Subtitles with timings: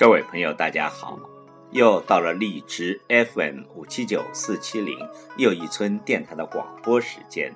[0.00, 1.20] 各位朋友，大家好！
[1.72, 4.98] 又到了荔枝 FM 五七九四七零
[5.36, 7.54] 又一村电台的广播时间。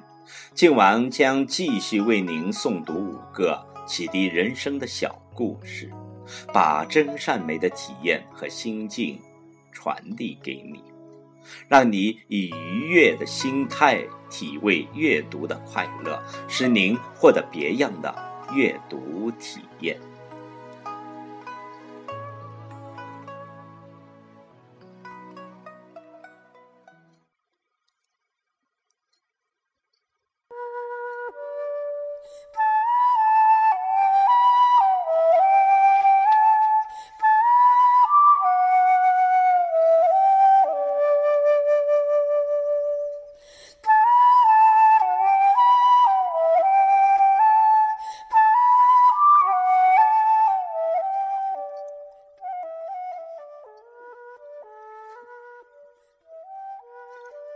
[0.53, 5.91] 靖王将继续为您诵读五个启迪人生的小故事，
[6.53, 9.19] 把真善美的体验和心境
[9.73, 10.85] 传递给你，
[11.67, 18.15] 让你以愉悦的心态体味阅读的快乐，使您获得别样的
[18.53, 19.99] 阅读体验。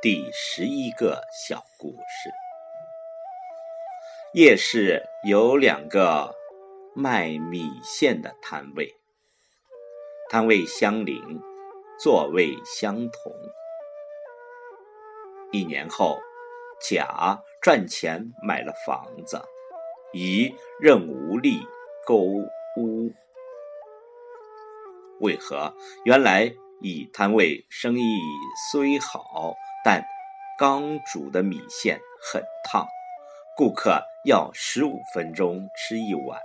[0.01, 2.31] 第十一个小故事：
[4.33, 6.37] 夜市有两个
[6.95, 8.95] 卖米线的摊位，
[10.31, 11.21] 摊位相邻，
[11.99, 13.33] 座位相同。
[15.51, 16.17] 一年后，
[16.81, 19.43] 甲赚钱买了房子，
[20.13, 21.59] 乙仍无力
[22.07, 23.13] 购屋。
[25.19, 25.75] 为何？
[26.05, 28.17] 原来乙摊位生意
[28.71, 29.57] 虽好。
[29.85, 30.05] 但
[30.59, 32.87] 刚煮的米线很烫，
[33.57, 36.41] 顾客要十五分钟吃一碗，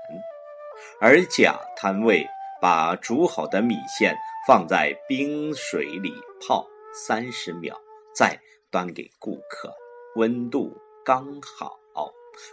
[1.01, 2.27] 而甲摊位
[2.61, 4.15] 把煮好的米线
[4.47, 6.13] 放在冰水里
[6.45, 7.75] 泡三十秒，
[8.15, 8.39] 再
[8.71, 9.73] 端给顾客，
[10.15, 11.77] 温度刚好，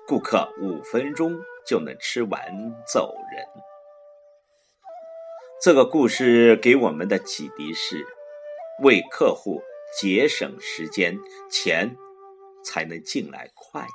[0.07, 2.41] 顾客五分钟就能吃完
[2.87, 3.45] 走人。
[5.63, 8.07] 这个故事给我们的启迪是：
[8.83, 9.63] 为客户。
[9.99, 11.19] 节省时间，
[11.51, 11.97] 钱
[12.65, 13.89] 才能进来快些。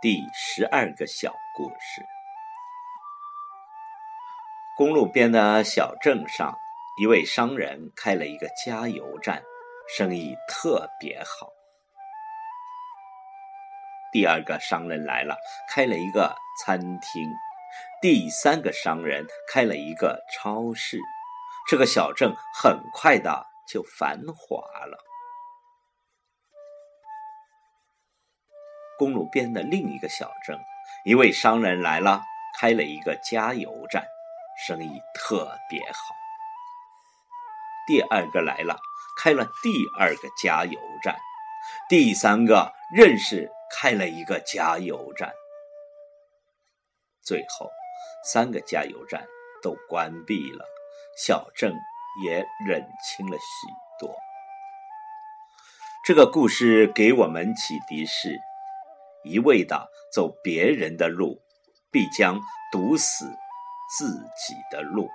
[0.00, 2.02] 第十二个小故事：
[4.76, 6.56] 公路边的小镇上，
[7.00, 9.42] 一位商人开了一个加油站。
[9.96, 11.50] 生意特别好。
[14.12, 15.36] 第二个商人来了，
[15.70, 17.28] 开了一个餐厅；
[18.02, 20.98] 第三个商人开了一个超市。
[21.68, 24.98] 这个小镇很快的就繁华了。
[28.98, 30.58] 公路边的另一个小镇，
[31.04, 32.22] 一位商人来了，
[32.58, 34.06] 开了一个加油站，
[34.66, 36.27] 生意特别好。
[37.88, 38.78] 第二个来了。
[39.20, 41.18] 开了第二个加油站，
[41.88, 45.32] 第三个认识开了一个加油站，
[47.24, 47.68] 最后
[48.22, 49.26] 三个加油站
[49.60, 50.64] 都关闭了，
[51.16, 51.74] 小镇
[52.24, 53.66] 也冷清了许
[53.98, 54.16] 多。
[56.04, 58.38] 这个故事给我们启迪是：
[59.24, 61.42] 一味的走别人的路，
[61.90, 62.38] 必将
[62.70, 63.24] 堵死
[63.98, 65.10] 自己的路。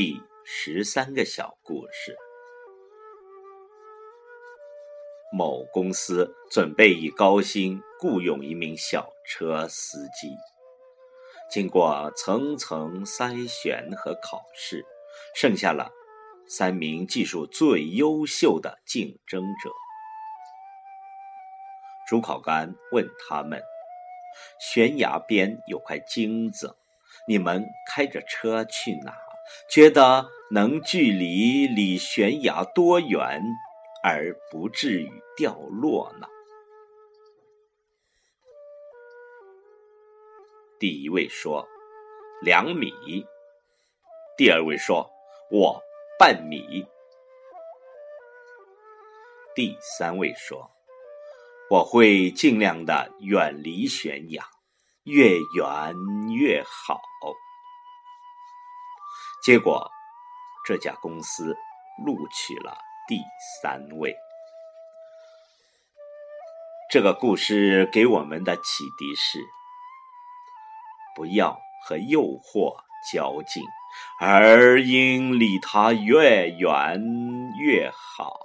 [0.00, 2.16] 第十三个小故事：
[5.32, 10.30] 某公司准备以高薪雇佣一名小车司机，
[11.50, 14.86] 经过层层筛选和考试，
[15.34, 15.90] 剩下了
[16.48, 19.68] 三名技术最优秀的竞争者。
[22.08, 23.60] 主考官问他们
[24.62, 26.76] ：“悬崖边有块金子，
[27.26, 29.12] 你们开着车去哪？”
[29.70, 33.42] 觉得能距离离悬崖多远，
[34.02, 36.26] 而不至于掉落呢？
[40.78, 41.66] 第一位说
[42.40, 42.92] 两米，
[44.36, 45.10] 第二位说
[45.50, 45.82] 我
[46.18, 46.86] 半米，
[49.54, 50.70] 第三位说
[51.68, 54.44] 我会尽量的远离悬崖，
[55.02, 55.94] 越远
[56.32, 57.00] 越好。
[59.48, 59.90] 结果，
[60.66, 61.56] 这家公司
[62.04, 62.76] 录取了
[63.08, 63.18] 第
[63.62, 64.14] 三位。
[66.90, 69.38] 这个故事给我们的启迪是：
[71.16, 72.76] 不要和诱惑
[73.10, 73.62] 较劲，
[74.20, 77.02] 而应离他越远
[77.58, 78.38] 越好。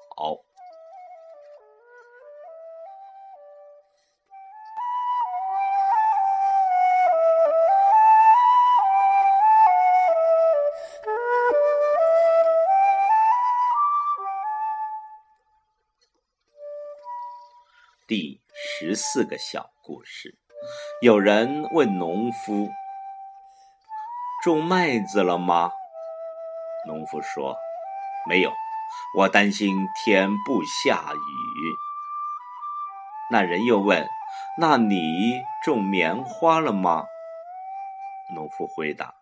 [18.86, 20.38] 十四个小故事：
[21.02, 22.70] 有人问农夫
[24.44, 25.72] ：“种麦子了吗？”
[26.86, 27.56] 农夫说
[28.28, 28.52] ：“没有，
[29.18, 31.18] 我担心天不下雨。”
[33.32, 34.06] 那人又问
[34.60, 37.06] ：“那你种棉花了吗？”
[38.36, 39.16] 农夫回答：“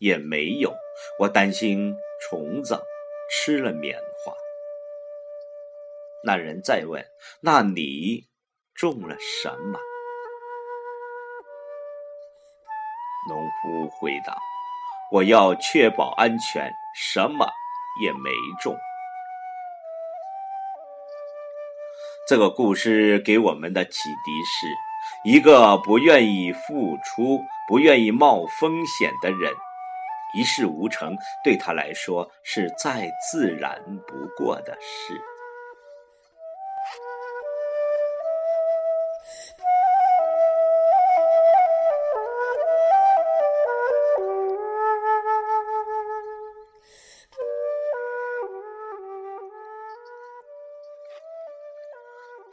[0.00, 0.74] 也没有，
[1.18, 2.82] 我担心虫子
[3.30, 4.32] 吃了棉花。”
[6.24, 7.04] 那人再问
[7.44, 8.24] ：“那你
[8.74, 9.78] 种了什么？”
[13.28, 14.36] 农夫回答
[15.10, 17.46] ：“我要确保安全，什么
[18.02, 18.30] 也没
[18.60, 18.76] 种。”
[22.26, 24.66] 这个故事给我们的启迪是：
[25.24, 29.54] 一个不愿意付出、不愿意冒风险的人，
[30.34, 35.20] 一事无成，对他来说是再自然不过的事。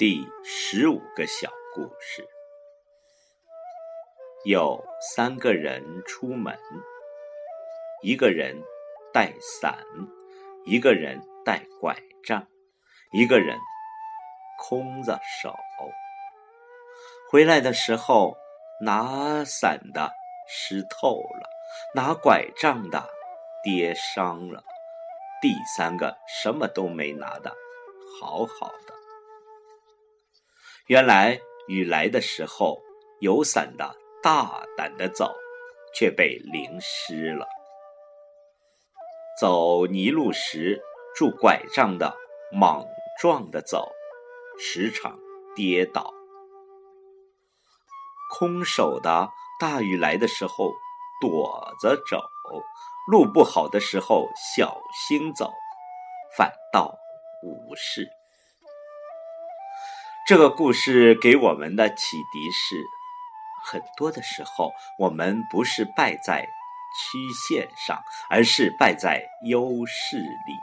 [0.02, 2.28] 第十五个小故事：
[4.46, 4.84] 有
[5.16, 6.58] 三个人出门，
[8.02, 8.64] 一个人
[9.14, 9.78] 带伞，
[10.66, 12.48] 一个人带拐杖，
[13.14, 13.56] 一个人
[14.58, 15.56] 空着手。
[17.30, 18.36] 回来的时候，
[18.84, 20.12] 拿伞的
[20.48, 21.48] 湿透了，
[21.94, 23.08] 拿拐杖的
[23.64, 24.64] 跌伤了，
[25.44, 27.56] 第三个什么都没拿的，
[28.20, 28.91] 好好的。
[30.92, 31.40] 原来
[31.70, 32.78] 雨来的时候，
[33.22, 35.34] 有伞的大胆的走，
[35.96, 37.46] 却被淋湿了；
[39.40, 40.82] 走泥路时
[41.16, 42.14] 拄拐杖的
[42.52, 42.86] 莽
[43.22, 43.90] 撞的走，
[44.60, 45.18] 时常
[45.56, 46.12] 跌倒；
[48.38, 49.30] 空手的
[49.62, 50.74] 大雨来的时候
[51.22, 52.20] 躲着走，
[53.10, 54.28] 路不好的时候
[54.58, 54.78] 小
[55.08, 55.54] 心走，
[56.38, 56.94] 反倒
[57.44, 58.10] 无事。
[60.32, 62.86] 这个故事给我们的启迪是：
[63.66, 66.48] 很多的时候，我们不是败在
[66.96, 70.54] 曲线上，而是败在优势里。